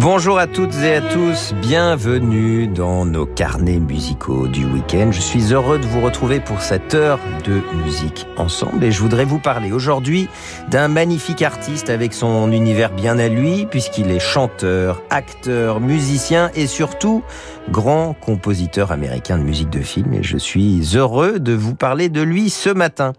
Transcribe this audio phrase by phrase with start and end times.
[0.00, 5.12] Bonjour à toutes et à tous, bienvenue dans nos carnets musicaux du week-end.
[5.12, 9.26] Je suis heureux de vous retrouver pour cette heure de musique ensemble et je voudrais
[9.26, 10.30] vous parler aujourd'hui
[10.70, 16.66] d'un magnifique artiste avec son univers bien à lui puisqu'il est chanteur, acteur, musicien et
[16.66, 17.22] surtout
[17.70, 22.22] grand compositeur américain de musique de film et je suis heureux de vous parler de
[22.22, 23.12] lui ce matin.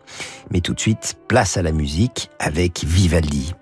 [0.50, 3.54] Mais tout de suite, place à la musique avec Vivaldi.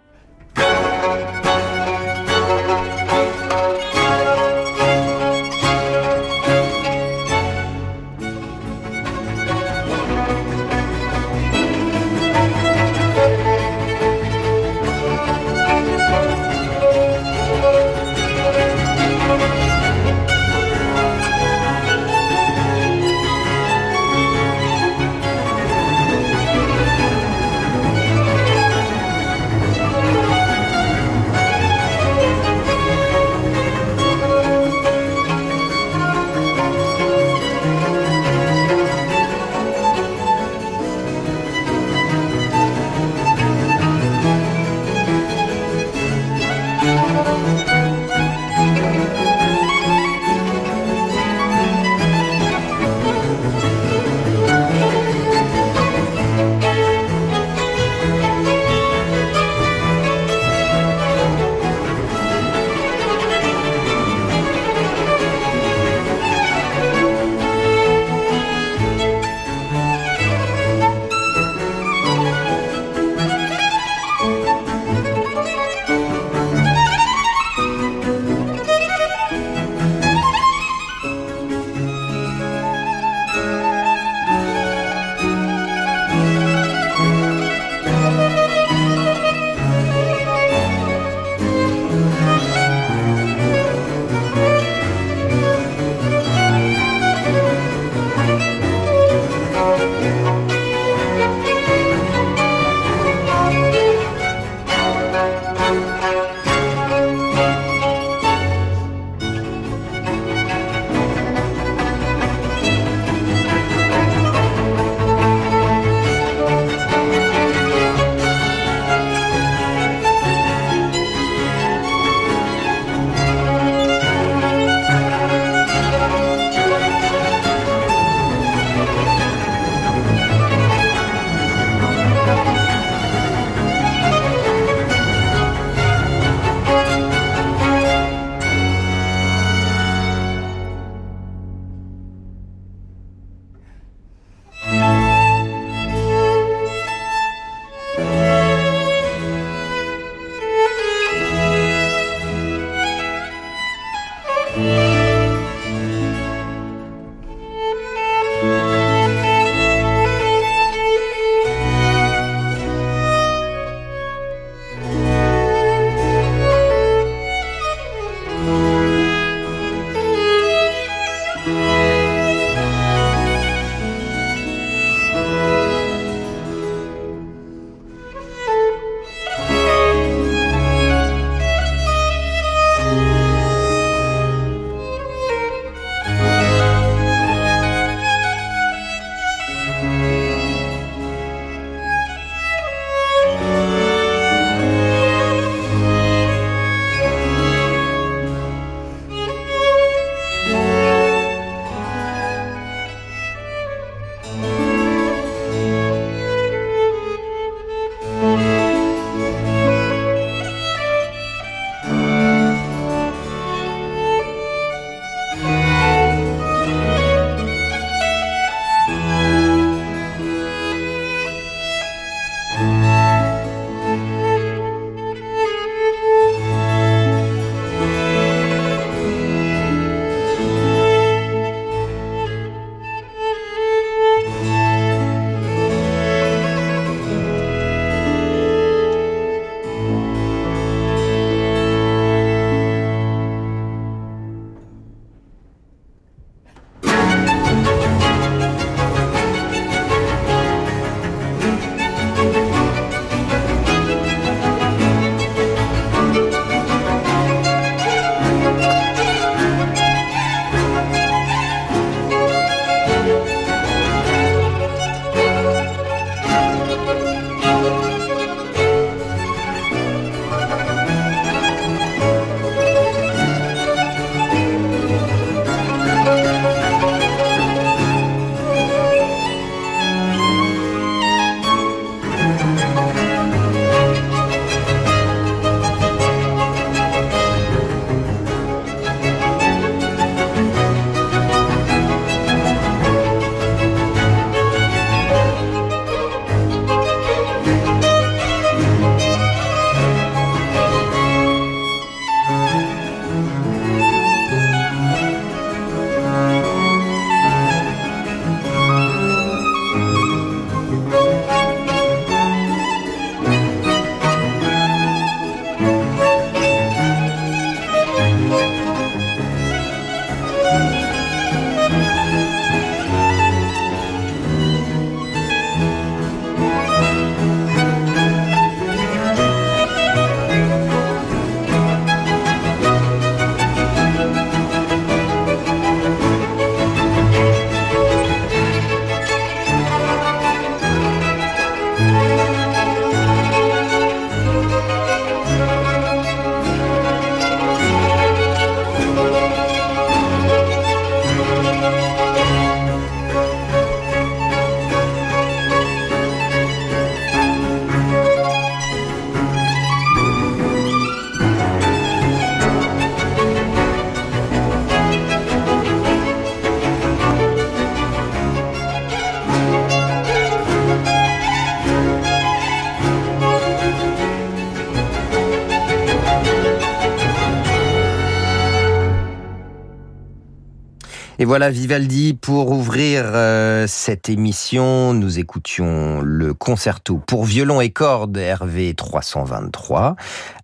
[381.22, 384.94] Et voilà Vivaldi pour ouvrir euh, cette émission.
[384.94, 389.98] Nous écoutions le concerto pour violon et cordes Hervé 323.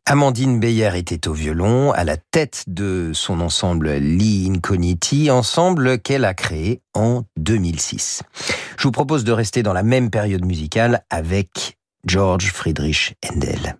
[0.06, 6.26] Amandine Beyer était au violon, à la tête de son ensemble Li Incogniti, ensemble qu'elle
[6.26, 8.24] a créé en 2006.
[8.78, 13.78] Je vous propose de rester dans la même période musicale avec George Friedrich Handel.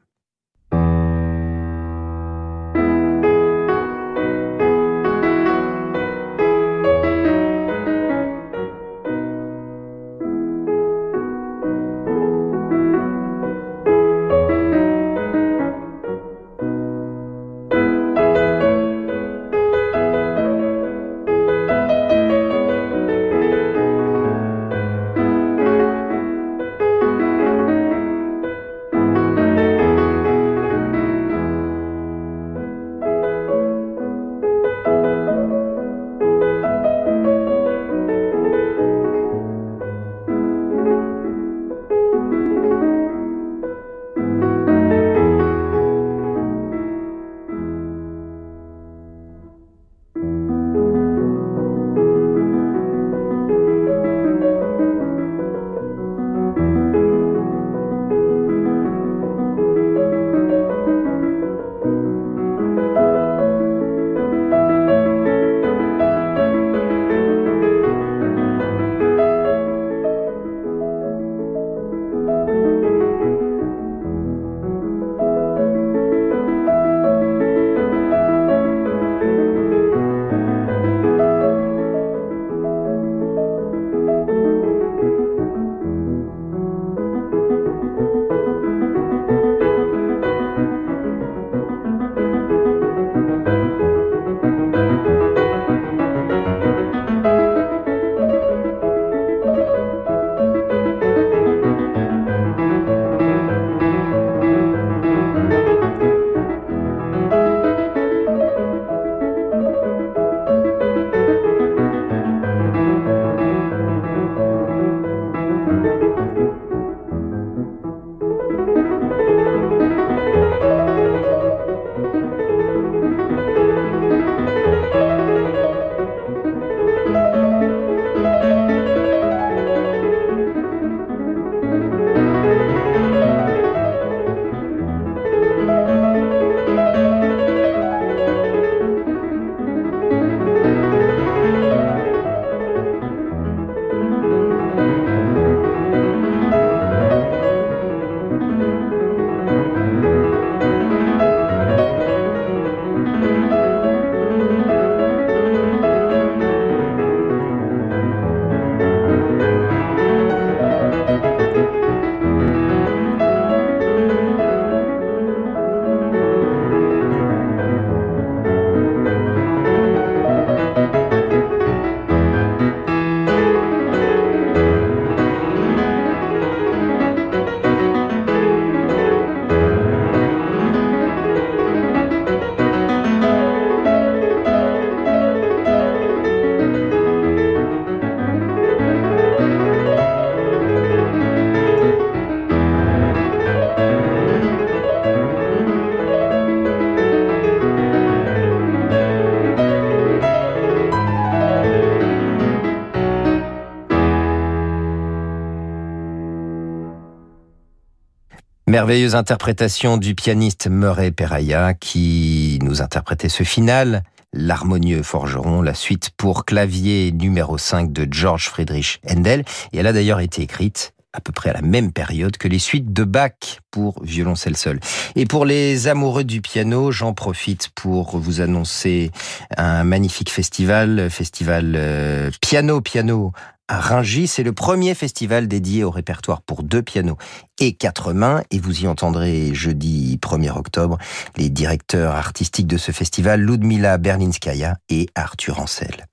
[208.76, 214.04] Merveilleuse interprétation du pianiste Murray Peraya qui nous interprétait ce final,
[214.34, 219.46] l'harmonieux forgeron, la suite pour clavier numéro 5 de George Friedrich Handel.
[219.72, 222.60] Et elle a d'ailleurs été écrite à peu près à la même période que les
[222.60, 224.80] suites de Bach pour violoncelle seul.
[225.16, 229.12] Et pour les amoureux du piano, j'en profite pour vous annoncer
[229.58, 233.32] un magnifique festival, festival euh, piano piano
[233.68, 234.28] à Rungis.
[234.28, 237.18] C'est le premier festival dédié au répertoire pour deux pianos
[237.60, 238.44] et quatre mains.
[238.52, 240.98] Et vous y entendrez jeudi 1er octobre
[241.38, 246.08] les directeurs artistiques de ce festival, Ludmila Berlinskaya et Arthur Ancel.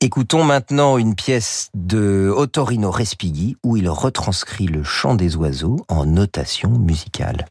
[0.00, 6.06] Écoutons maintenant une pièce de Ottorino Respighi où il retranscrit le chant des oiseaux en
[6.06, 7.46] notation musicale.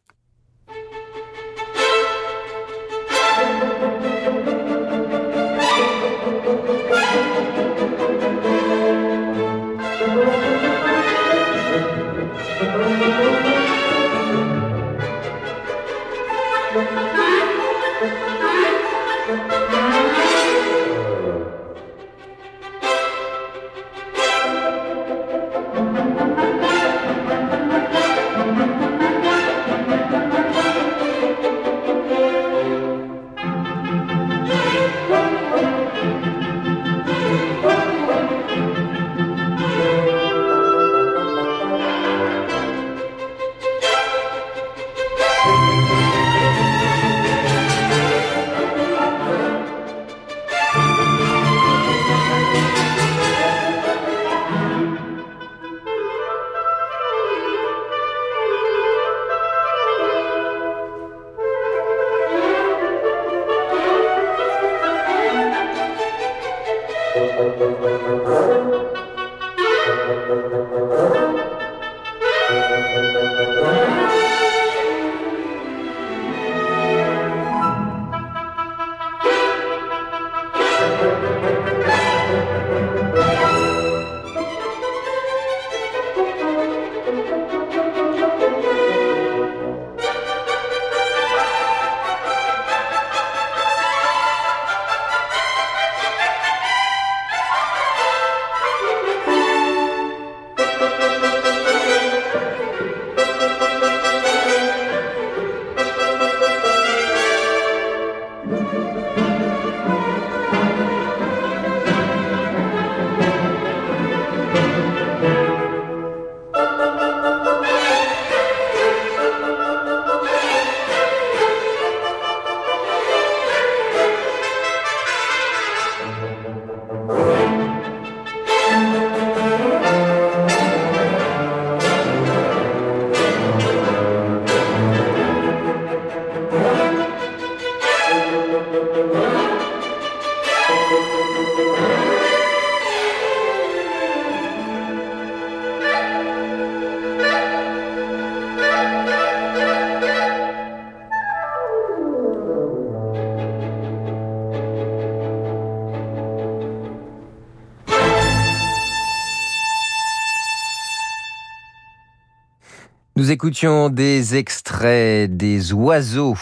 [163.25, 166.37] Nous écoutions des extraits des oiseaux,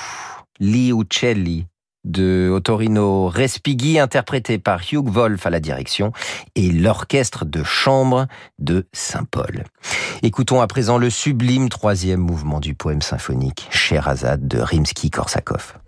[0.60, 1.66] Li Uccelli,
[2.04, 6.12] de Ottorino Respighi, interprété par Hugh Wolf à la direction,
[6.56, 8.28] et l'orchestre de chambre
[8.60, 9.64] de Saint-Paul.
[10.24, 15.83] Écoutons à présent le sublime troisième mouvement du poème symphonique Sherazade de Rimsky-Korsakov.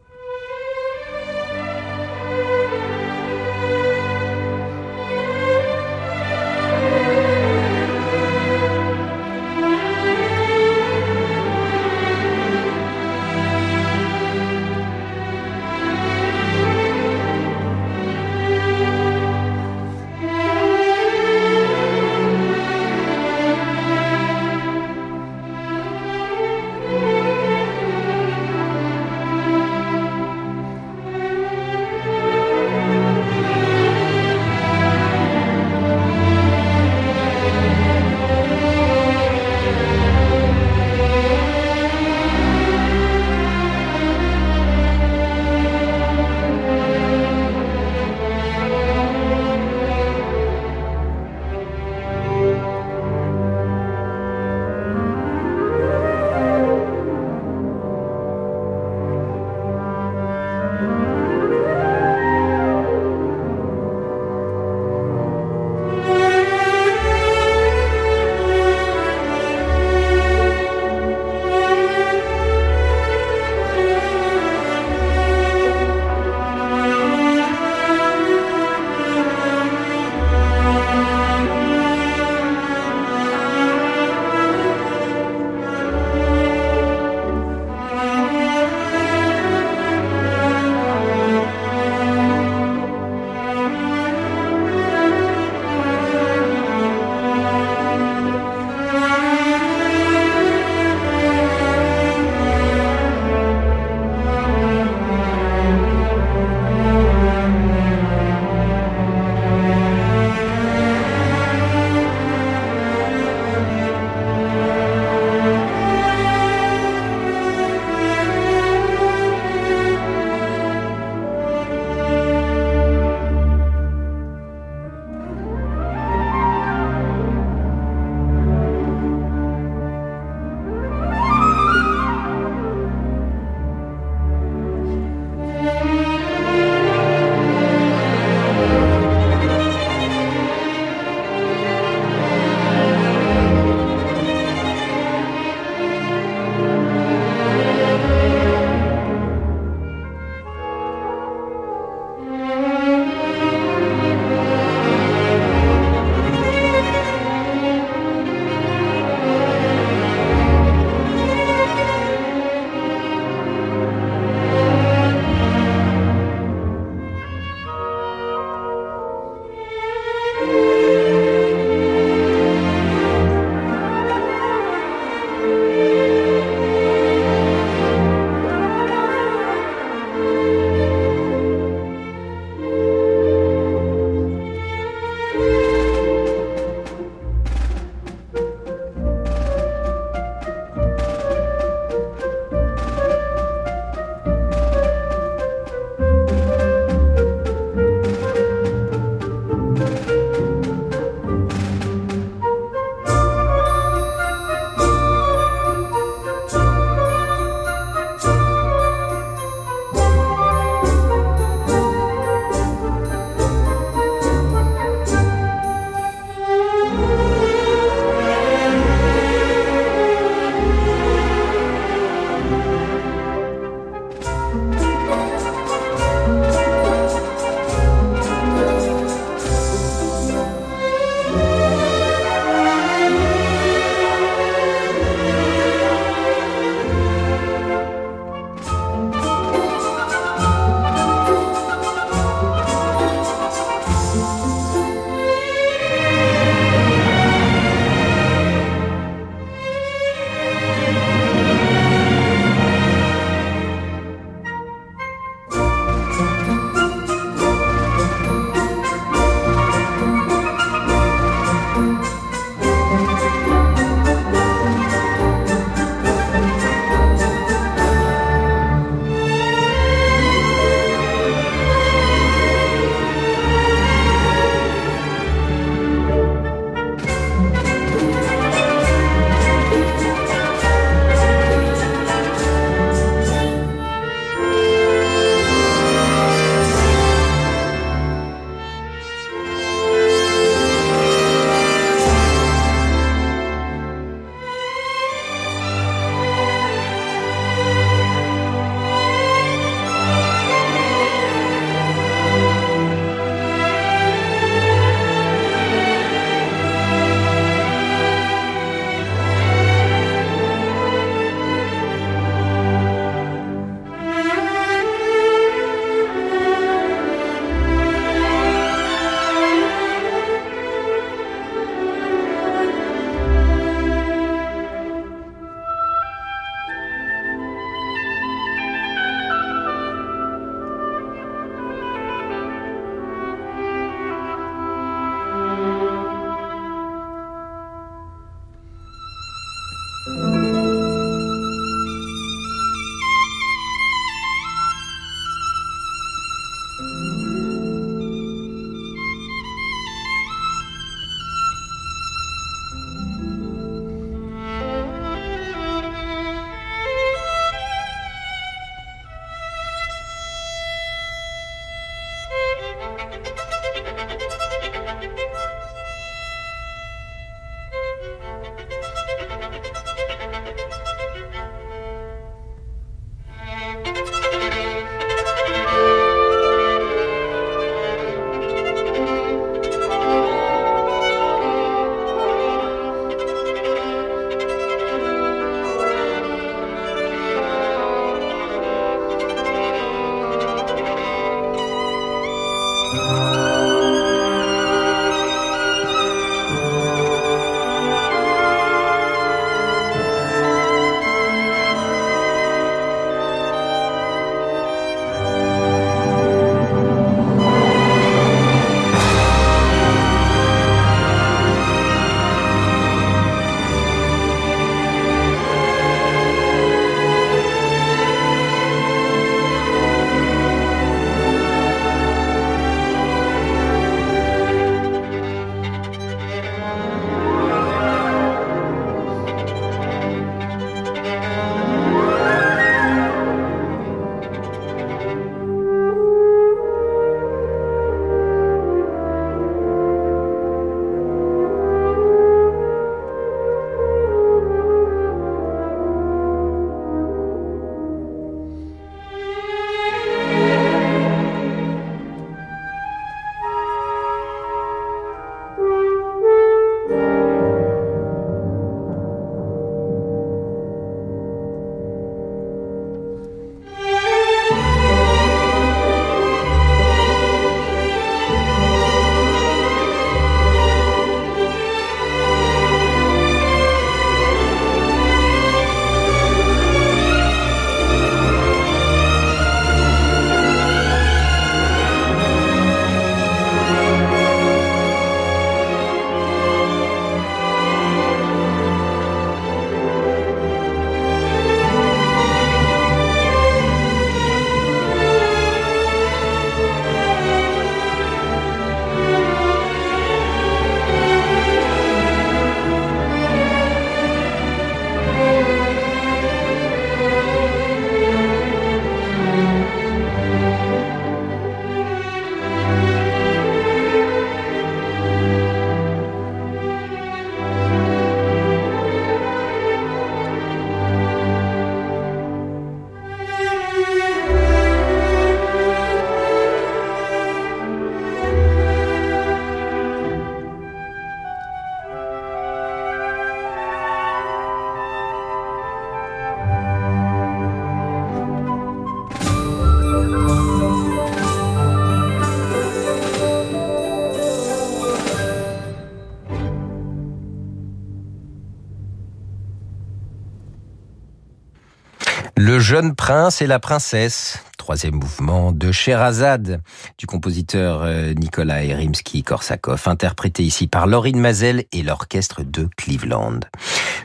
[552.65, 556.63] Jeune prince et la princesse, troisième mouvement de Sherazade
[556.97, 563.41] du compositeur euh, Nikolai Rimsky-Korsakov, interprété ici par Laurine Mazel et l'orchestre de Cleveland.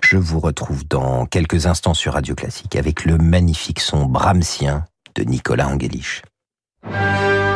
[0.03, 5.23] Je vous retrouve dans quelques instants sur Radio Classique avec le magnifique son brahmsien de
[5.23, 6.20] Nicolas Angelich.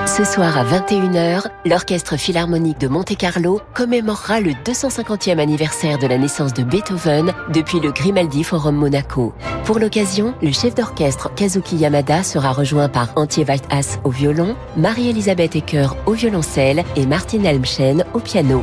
[0.07, 6.53] Ce soir à 21h, l'Orchestre Philharmonique de Monte-Carlo commémorera le 250e anniversaire de la naissance
[6.53, 9.33] de Beethoven depuis le Grimaldi Forum Monaco.
[9.65, 15.57] Pour l'occasion, le chef d'orchestre Kazuki Yamada sera rejoint par Antje Whitehass au violon, Marie-Elisabeth
[15.57, 18.63] Ecker au violoncelle et Martin Elmschen au piano.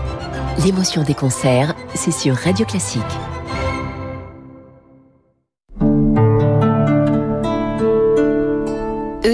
[0.64, 3.02] L'émotion des concerts, c'est sur Radio Classique.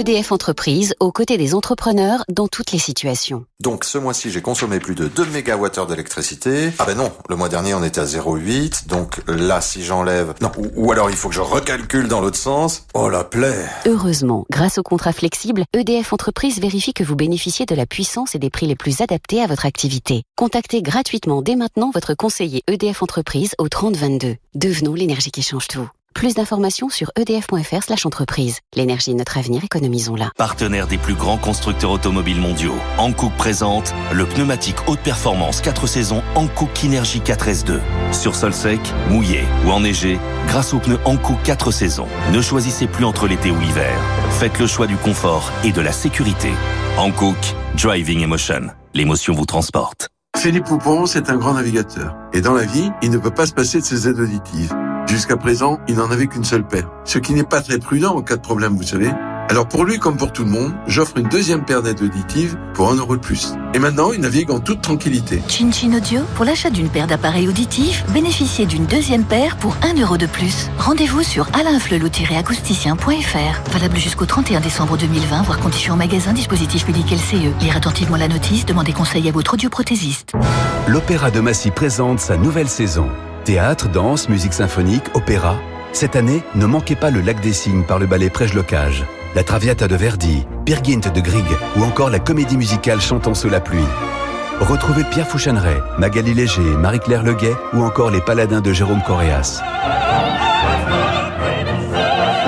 [0.08, 3.44] EDF Entreprise, aux côtés des entrepreneurs dans toutes les situations.
[3.60, 6.72] Donc ce mois-ci, j'ai consommé plus de 2 MWh d'électricité.
[6.78, 8.86] Ah ben non, le mois dernier, on était à 0,8.
[8.86, 10.32] Donc là, si j'enlève...
[10.40, 12.86] Non, ou, alors il faut que je recalcule dans l'autre sens.
[12.94, 17.74] Oh la plaie Heureusement, grâce au contrat flexible, EDF Entreprise vérifie que vous bénéficiez de
[17.74, 20.22] la puissance et des prix les plus adaptés à votre activité.
[20.36, 24.36] Contactez gratuitement dès maintenant votre conseiller EDF Entreprise au 3022.
[24.54, 25.86] Devenons l'énergie qui change tout.
[26.14, 28.58] Plus d'informations sur edf.fr slash entreprise.
[28.74, 30.30] L'énergie est notre avenir, économisons-la.
[30.36, 36.22] Partenaire des plus grands constructeurs automobiles mondiaux, Hankook présente le pneumatique haute performance 4 saisons
[36.34, 37.78] Hankook Kinergy 4S2.
[38.10, 40.18] Sur sol sec, mouillé ou enneigé,
[40.48, 43.96] grâce aux pneus Hankook 4 saisons, ne choisissez plus entre l'été ou l'hiver.
[44.40, 46.50] Faites le choix du confort et de la sécurité.
[46.96, 47.36] Hankook,
[47.76, 48.68] Driving Emotion.
[48.92, 50.08] L'émotion vous transporte.
[50.36, 52.16] Philippe Poupon, c'est un grand navigateur.
[52.32, 54.74] Et dans la vie, il ne peut pas se passer de ses aides auditives.
[55.08, 56.90] Jusqu'à présent, il n'en avait qu'une seule paire.
[57.04, 59.10] Ce qui n'est pas très prudent en cas de problème, vous savez.
[59.50, 62.92] Alors pour lui comme pour tout le monde, j'offre une deuxième paire d'aides auditives pour
[62.92, 63.54] un euro de plus.
[63.72, 65.42] Et maintenant, il navigue en toute tranquillité.
[65.48, 69.94] Chin Chin Audio, pour l'achat d'une paire d'appareils auditifs, bénéficiez d'une deuxième paire pour un
[69.94, 70.68] euro de plus.
[70.78, 73.70] Rendez-vous sur alainflelou-acousticien.fr.
[73.72, 77.50] Valable jusqu'au 31 décembre 2020, voire conditions en magasin, dispositif médical CE.
[77.60, 80.34] Lire attentivement la notice, demandez conseil à votre audioprothésiste.
[80.86, 83.08] L'Opéra de Massy présente sa nouvelle saison.
[83.48, 85.56] Théâtre, danse, musique symphonique, opéra.
[85.92, 89.88] Cette année, ne manquez pas le Lac des Cygnes par le ballet Prège-Locage, la Traviata
[89.88, 93.86] de Verdi, Peer Gynt de Grieg ou encore la comédie musicale Chantant sous la pluie.
[94.60, 99.62] Retrouvez Pierre Fouchaneret, Magali Léger, Marie-Claire Leguet ou encore les Paladins de Jérôme Coréas.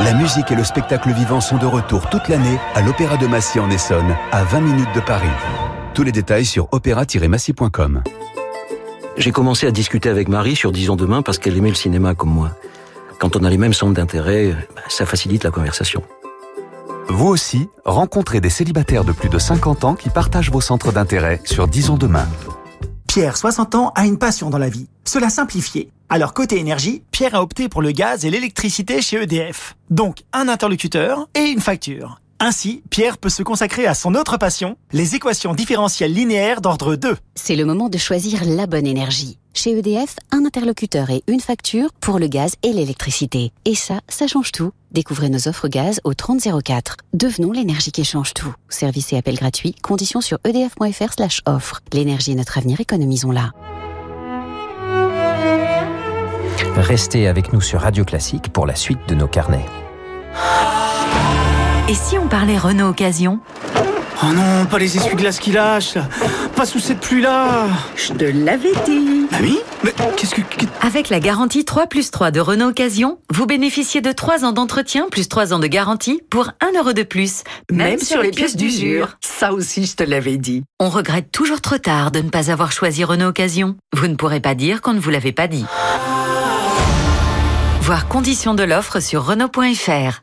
[0.05, 3.59] La musique et le spectacle vivant sont de retour toute l'année à l'Opéra de Massy
[3.59, 5.29] en Essonne, à 20 minutes de Paris.
[5.95, 8.03] Tous les détails sur opéra-massy.com.
[9.21, 12.31] J'ai commencé à discuter avec Marie sur Disons demain parce qu'elle aimait le cinéma comme
[12.31, 12.57] moi.
[13.19, 16.03] Quand on a les mêmes centres d'intérêt, bah, ça facilite la conversation.
[17.07, 21.43] Vous aussi, rencontrez des célibataires de plus de 50 ans qui partagent vos centres d'intérêt
[21.45, 22.27] sur Disons demain.
[23.09, 24.89] Pierre, 60 ans, a une passion dans la vie.
[25.05, 25.91] Cela simplifier.
[26.09, 29.77] Alors côté énergie, Pierre a opté pour le gaz et l'électricité chez EDF.
[29.91, 32.23] Donc un interlocuteur et une facture.
[32.43, 37.15] Ainsi, Pierre peut se consacrer à son autre passion, les équations différentielles linéaires d'ordre 2.
[37.35, 39.37] C'est le moment de choisir la bonne énergie.
[39.53, 43.53] Chez EDF, un interlocuteur et une facture pour le gaz et l'électricité.
[43.67, 44.73] Et ça, ça change tout.
[44.91, 46.97] Découvrez nos offres gaz au 3004.
[47.13, 48.55] Devenons l'énergie qui change tout.
[48.71, 49.75] Service et appel gratuit.
[49.83, 51.81] Conditions sur edf.fr slash offre.
[51.93, 53.53] L'énergie est notre avenir, économisons-la.
[56.77, 59.67] Restez avec nous sur Radio Classique pour la suite de nos carnets.
[61.91, 63.41] Et si on parlait Renault Occasion
[64.23, 65.99] Oh non, pas les essuie-glaces qui lâchent
[66.55, 70.43] Pas sous cette pluie-là Je te l'avais dit Ah oui Mais qu'est-ce que...
[70.83, 75.09] Avec la garantie 3 plus 3 de Renault Occasion, vous bénéficiez de 3 ans d'entretien
[75.11, 77.43] plus 3 ans de garantie pour 1 euro de plus.
[77.73, 79.17] Même, Même sur, les pièces d'usure.
[79.21, 80.63] Ça aussi, je te l'avais dit.
[80.79, 83.75] On regrette toujours trop tard de ne pas avoir choisi Renault Occasion.
[83.97, 85.67] Vous ne pourrez pas dire qu'on ne vous l'avait pas dit.
[87.81, 90.23] Voir conditions de l'offre sur Renault.fr.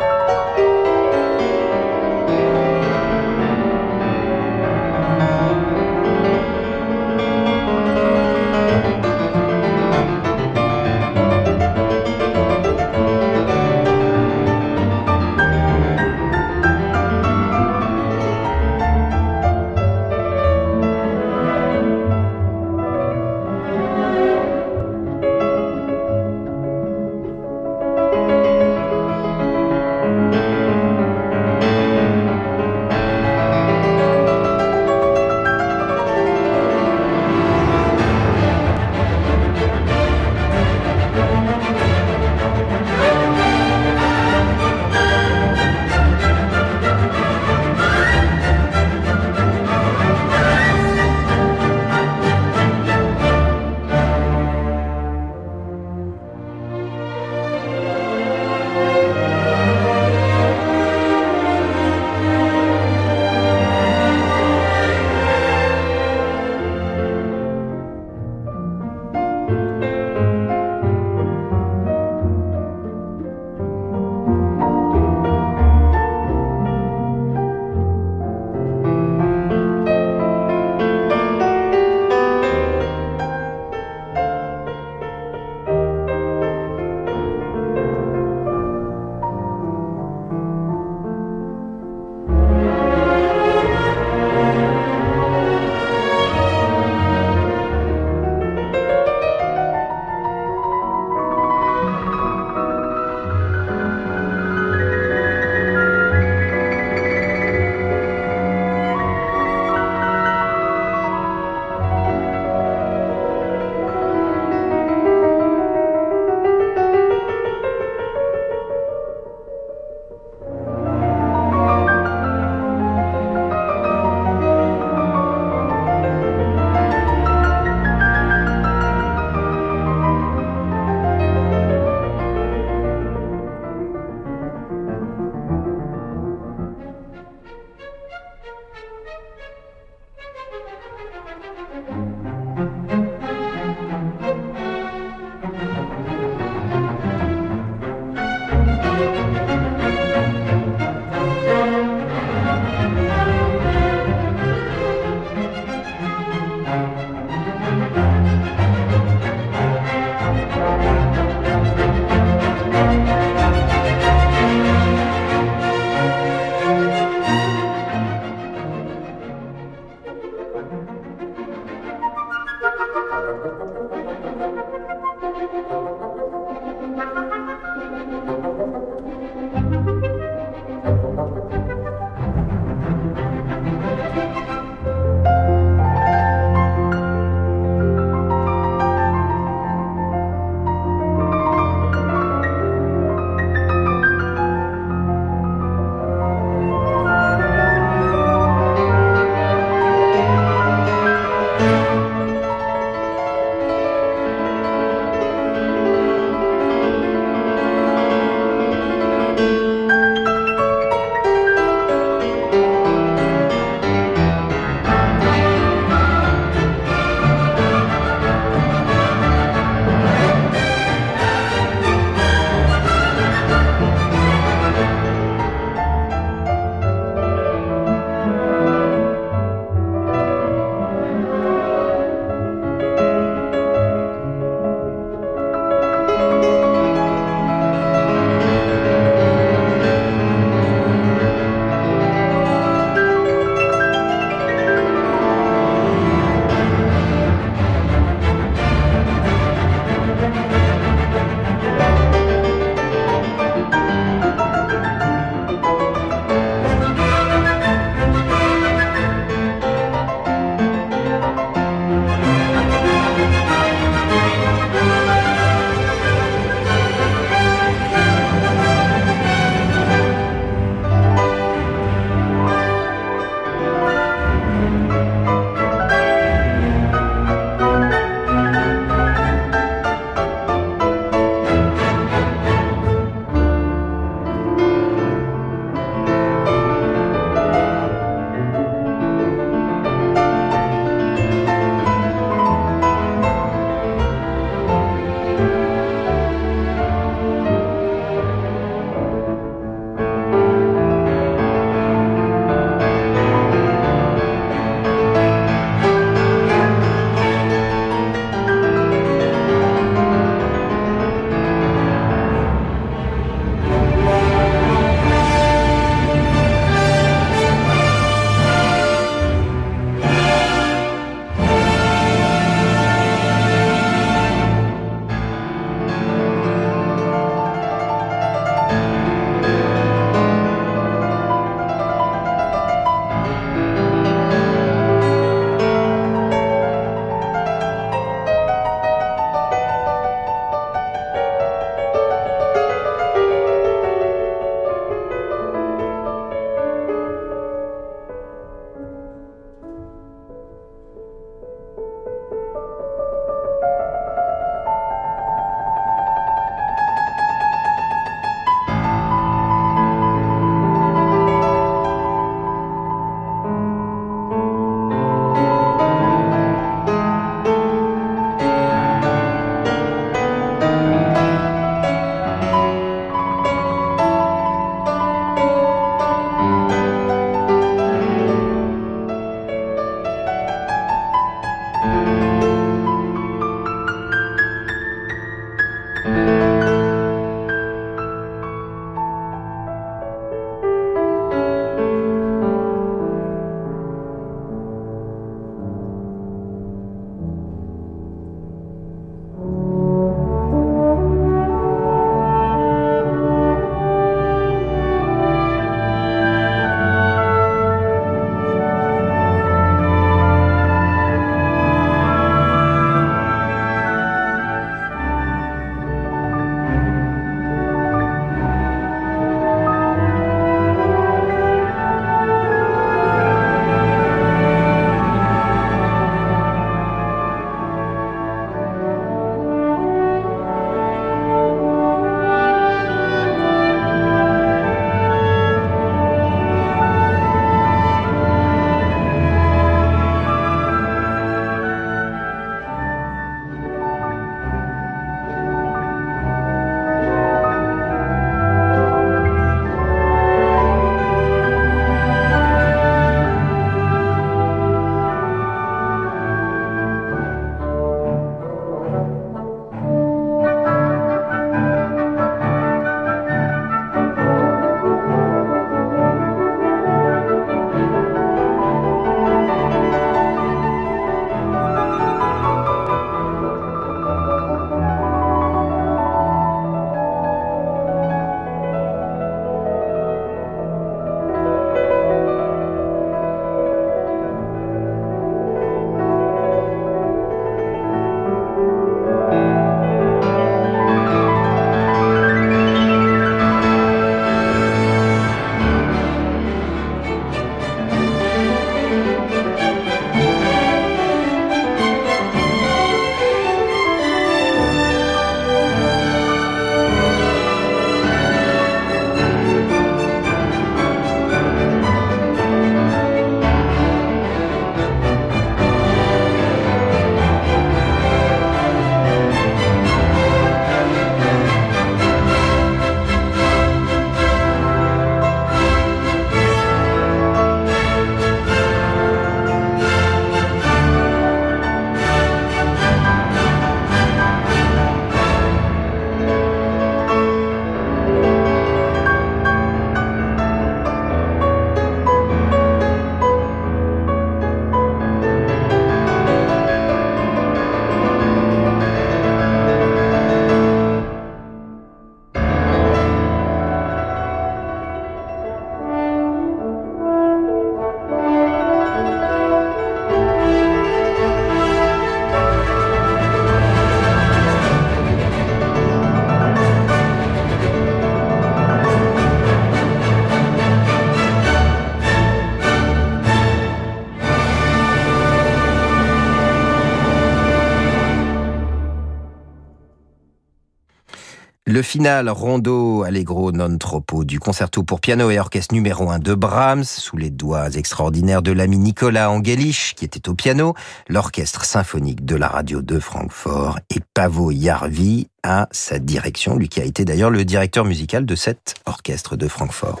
[581.92, 586.32] Le final rondo allegro non troppo du concerto pour piano et orchestre numéro 1 de
[586.32, 590.72] Brahms, sous les doigts extraordinaires de l'ami Nicolas Angelich, qui était au piano,
[591.10, 596.80] l'orchestre symphonique de la radio de Francfort et Pavo Jarvi à sa direction, lui qui
[596.80, 600.00] a été d'ailleurs le directeur musical de cet orchestre de Francfort.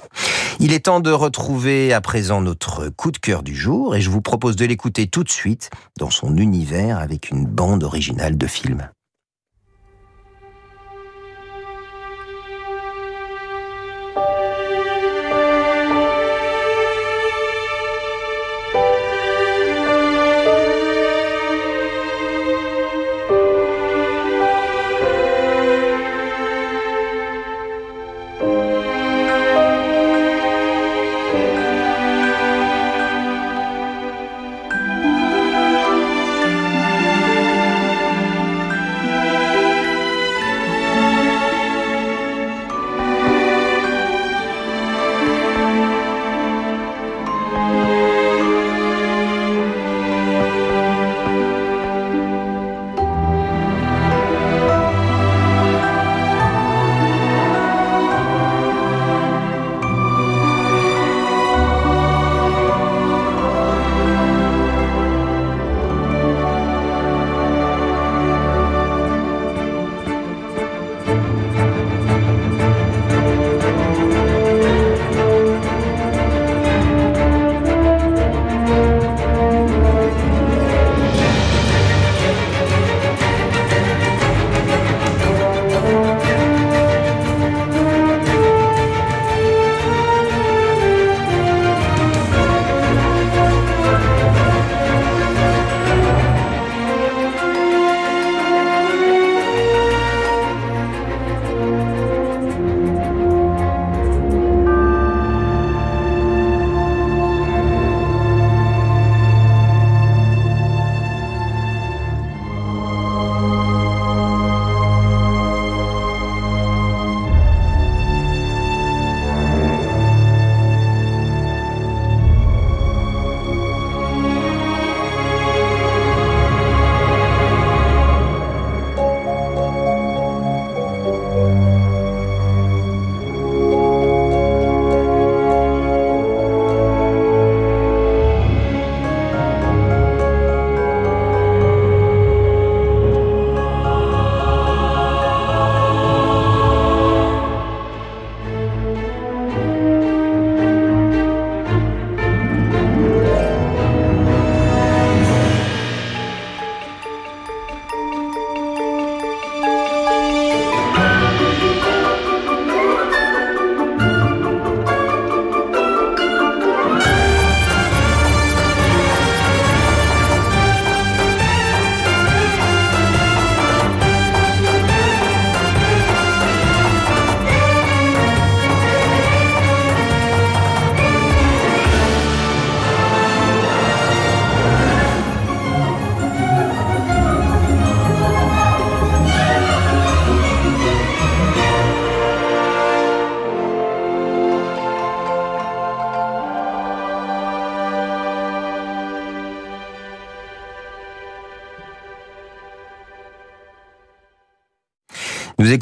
[0.60, 4.08] Il est temps de retrouver à présent notre coup de cœur du jour et je
[4.08, 5.68] vous propose de l'écouter tout de suite
[5.98, 8.88] dans son univers avec une bande originale de film.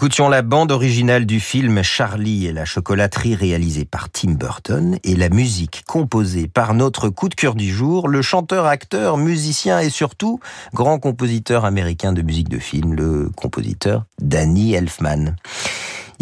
[0.01, 5.15] Écoutions la bande originale du film Charlie et la chocolaterie réalisée par Tim Burton et
[5.15, 9.91] la musique composée par notre coup de cœur du jour, le chanteur, acteur, musicien et
[9.91, 10.41] surtout
[10.73, 15.35] grand compositeur américain de musique de film, le compositeur Danny Elfman.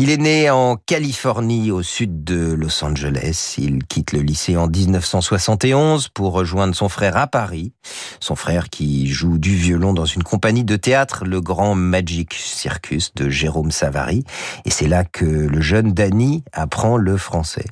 [0.01, 3.57] Il est né en Californie, au sud de Los Angeles.
[3.59, 7.72] Il quitte le lycée en 1971 pour rejoindre son frère à Paris.
[8.20, 13.12] Son frère qui joue du violon dans une compagnie de théâtre, le Grand Magic Circus
[13.16, 14.22] de Jérôme Savary.
[14.64, 17.66] Et c'est là que le jeune Danny apprend le français.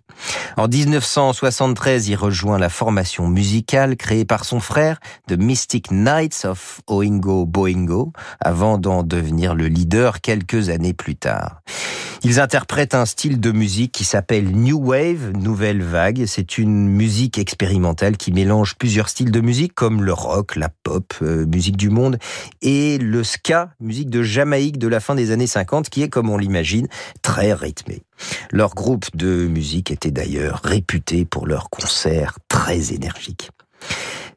[0.57, 4.99] En 1973, il rejoint la formation musicale créée par son frère,
[5.29, 11.63] The Mystic Knights of Oingo Boingo, avant d'en devenir le leader quelques années plus tard.
[12.23, 16.25] Ils interprètent un style de musique qui s'appelle New Wave, Nouvelle Vague.
[16.27, 21.15] C'est une musique expérimentale qui mélange plusieurs styles de musique comme le rock, la pop,
[21.23, 22.19] euh, musique du monde
[22.63, 26.31] et le ska, musique de Jamaïque de la fin des années 50 qui est, comme
[26.31, 26.89] on l'imagine,
[27.23, 28.03] très rythmée.
[28.51, 33.51] Leur groupe de musique était d'ailleurs réputé pour leurs concerts très énergiques.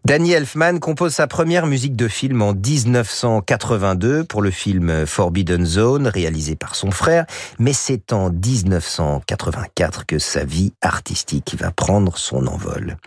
[0.05, 6.07] Danny Elfman compose sa première musique de film en 1982 pour le film Forbidden Zone
[6.07, 7.25] réalisé par son frère,
[7.59, 12.97] mais c'est en 1984 que sa vie artistique va prendre son envol.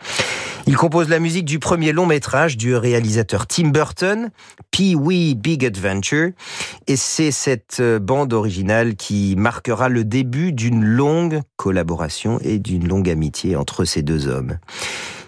[0.66, 4.30] Il compose la musique du premier long métrage du réalisateur Tim Burton,
[4.70, 6.30] Pee-wee Big Adventure,
[6.87, 13.11] et c'est cette bande originale qui marquera le début d'une longue collaboration et d'une longue
[13.11, 14.59] amitié entre ces deux hommes.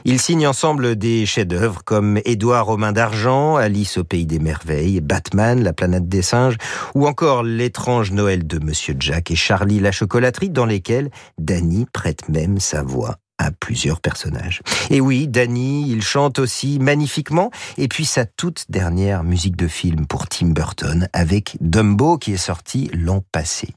[0.07, 5.63] Ils signent ensemble des chefs-d'œuvre comme Édouard Romain d'Argent, Alice au pays des merveilles, Batman,
[5.63, 6.59] la planète des singes,
[6.95, 12.29] ou encore L'étrange Noël de Monsieur Jack et Charlie la chocolaterie, dans lesquels Danny prête
[12.29, 14.61] même sa voix à plusieurs personnages.
[14.91, 20.07] Et oui, Danny, il chante aussi magnifiquement, et puis sa toute dernière musique de film
[20.07, 23.75] pour Tim Burton avec Dumbo qui est sorti l'an passé.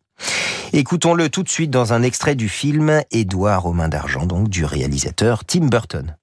[0.74, 4.66] Écoutons-le tout de suite dans un extrait du film Édouard aux mains d'argent, donc du
[4.66, 6.16] réalisateur Tim Burton.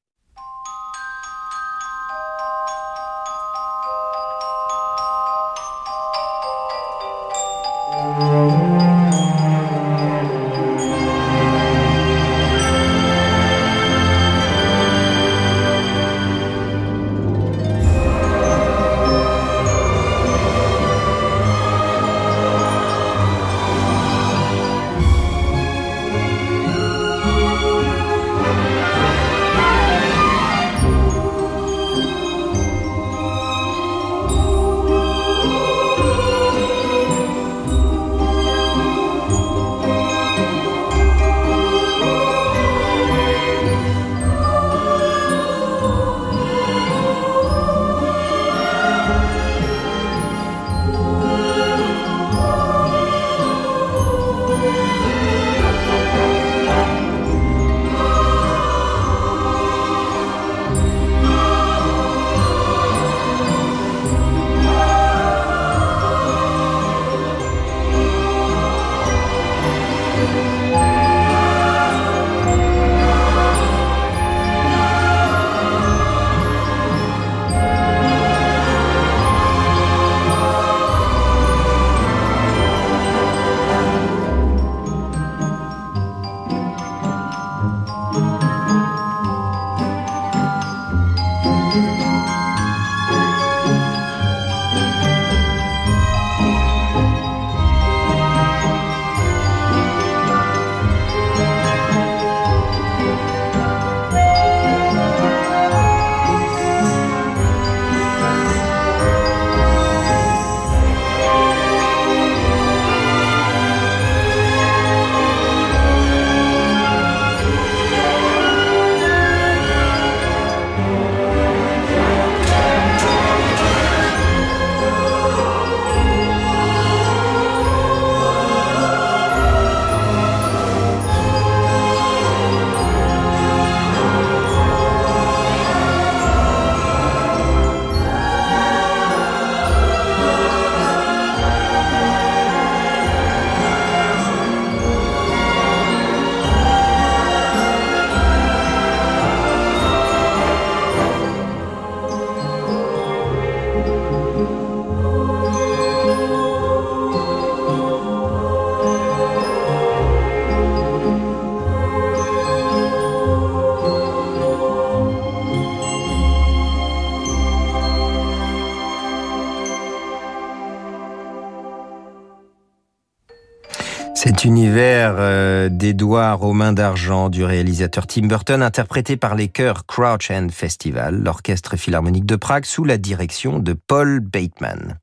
[175.85, 181.23] d'Edouard aux mains d'argent du réalisateur Tim Burton, interprété par les chœurs Crouch End Festival,
[181.23, 184.99] l'orchestre philharmonique de Prague, sous la direction de Paul Bateman.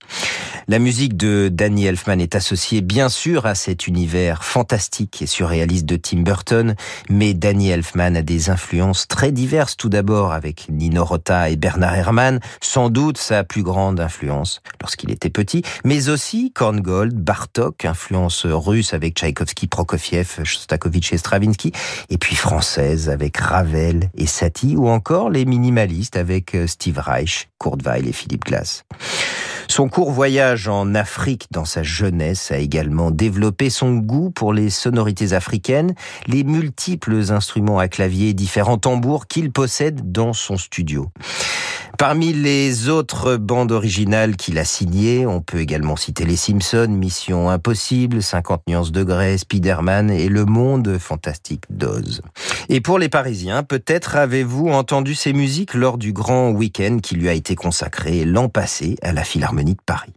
[0.72, 5.86] La musique de Danny Elfman est associée bien sûr à cet univers fantastique et surréaliste
[5.86, 6.76] de Tim Burton,
[7.09, 11.95] mais Danny Elfman a des influences très diverses tout d'abord avec Nino Rota et Bernard
[11.95, 18.45] Herrmann, sans doute sa plus grande influence lorsqu'il était petit, mais aussi Korngold, Bartok, influence
[18.45, 21.74] russe avec Tchaïkovski, Prokofiev, Shostakovich et Stravinsky,
[22.09, 27.84] et puis française avec Ravel et Satie, ou encore les minimalistes avec Steve Reich, Kurt
[27.84, 28.86] Weill et Philippe Glass.
[29.72, 34.69] Son court voyage en Afrique dans sa jeunesse a également développé son goût pour les
[34.69, 35.95] sonorités africaines,
[36.28, 41.07] les multiples instruments à clavier et différents tambours qu'il possède dans son studio.
[42.02, 47.52] Parmi les autres bandes originales qu'il a signées, on peut également citer Les Simpsons, Mission
[47.52, 52.24] Impossible, 50 nuances degrés, Spider-Man et Le Monde Fantastique d'Oz.
[52.70, 57.30] Et pour les Parisiens, peut-être avez-vous entendu ces musiques lors du grand week-end qui lui
[57.30, 60.14] a été consacré l'an passé à la Philharmonie de Paris.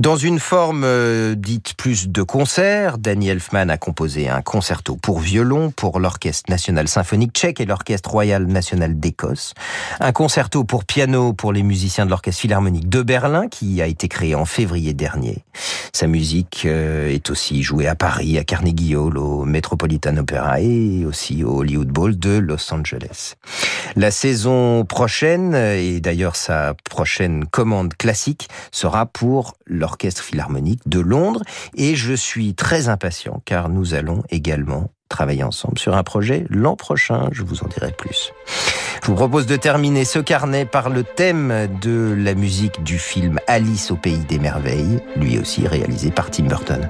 [0.00, 5.20] Dans une forme euh, dite plus de concert, Danny Elfman a composé un concerto pour
[5.20, 9.52] violon pour l'Orchestre national symphonique tchèque et l'Orchestre royal national d'Écosse,
[10.00, 14.08] un concerto pour piano pour les musiciens de l'Orchestre philharmonique de Berlin qui a été
[14.08, 15.44] créé en février dernier.
[15.92, 21.04] Sa musique euh, est aussi jouée à Paris, à Carnegie Hall, au Metropolitan Opera et
[21.04, 23.34] aussi au Hollywood Bowl de Los Angeles.
[23.96, 29.29] La saison prochaine, et d'ailleurs sa prochaine commande classique, sera pour
[29.66, 31.42] l'Orchestre Philharmonique de Londres
[31.74, 36.76] et je suis très impatient car nous allons également travailler ensemble sur un projet l'an
[36.76, 38.32] prochain, je vous en dirai plus.
[39.02, 43.40] Je vous propose de terminer ce carnet par le thème de la musique du film
[43.46, 46.88] Alice au pays des merveilles, lui aussi réalisé par Tim Burton.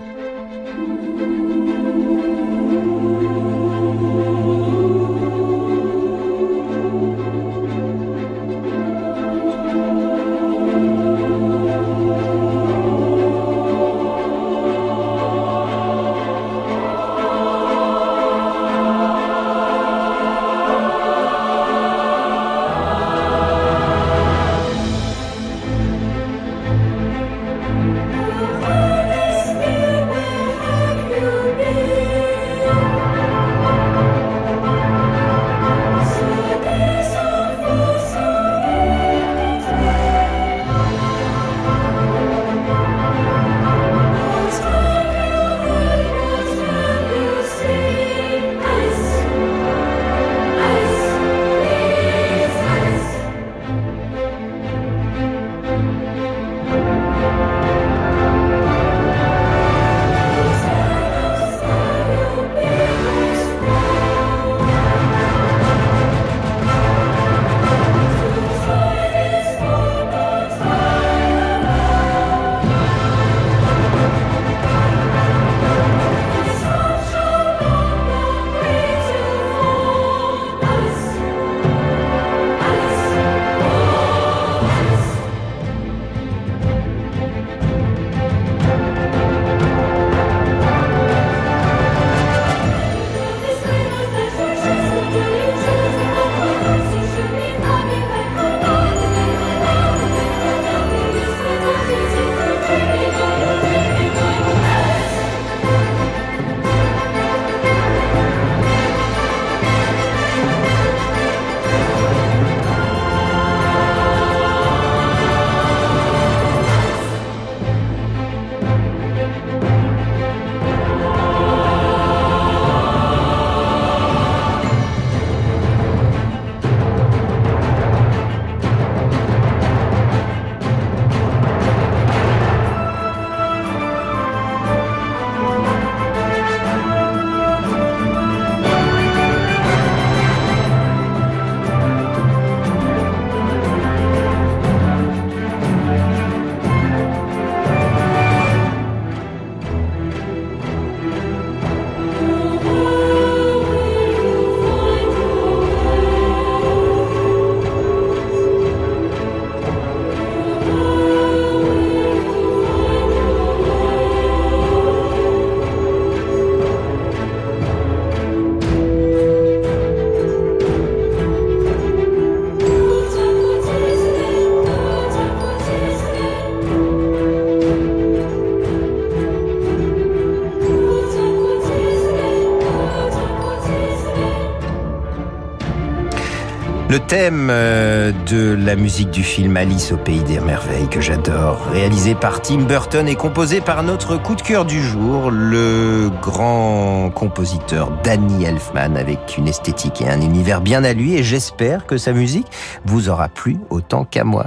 [187.10, 192.14] Thème euh, de la musique du film Alice au pays des merveilles que j'adore, réalisé
[192.14, 197.90] par Tim Burton et composé par notre coup de cœur du jour, le grand compositeur
[198.04, 202.12] Danny Elfman avec une esthétique et un univers bien à lui et j'espère que sa
[202.12, 202.46] musique
[202.84, 204.46] vous aura plu autant qu'à moi.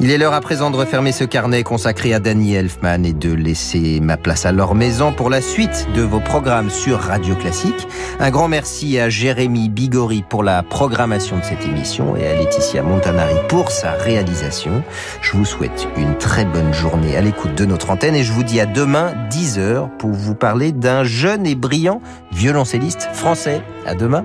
[0.00, 3.32] Il est l'heure à présent de refermer ce carnet consacré à Danny Elfman et de
[3.32, 7.88] laisser ma place à leur maison pour la suite de vos programmes sur Radio Classique.
[8.20, 12.84] Un grand merci à Jérémy Bigori pour la programmation de cette émission et à Laetitia
[12.84, 14.84] Montanari pour sa réalisation.
[15.20, 18.44] Je vous souhaite une très bonne journée à l'écoute de notre antenne et je vous
[18.44, 23.62] dis à demain 10h pour vous parler d'un jeune et brillant violoncelliste français.
[23.84, 24.24] À demain.